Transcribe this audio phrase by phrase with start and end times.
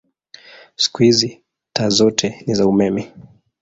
[0.75, 1.43] Siku hizi
[1.73, 3.11] taa zote ni za umeme.